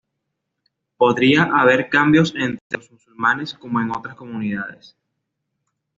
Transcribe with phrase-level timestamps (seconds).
[0.97, 4.95] Podría haber cambios entre los musulmanes como en otras comunidades.